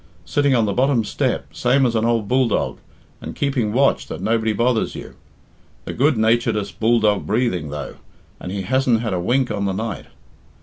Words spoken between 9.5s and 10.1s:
on the night.